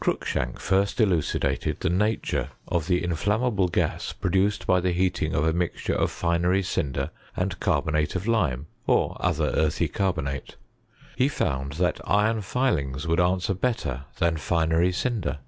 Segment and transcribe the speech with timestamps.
[0.00, 5.52] Cruilishank first elucidated the nature of the inflammable gas, pro duced by the heating a
[5.52, 10.56] mixture of finery cinder and carbonate of lime, or otlier earthy carbonate.
[11.16, 15.40] He found that iron filings would answer better than finery cinder.